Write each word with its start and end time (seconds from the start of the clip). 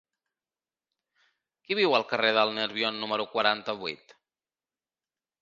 Qui 1.67 1.77
viu 1.81 1.93
al 1.99 2.07
carrer 2.13 2.33
del 2.39 2.55
Nerbion 2.57 2.99
número 3.05 3.29
quaranta-vuit? 3.35 4.19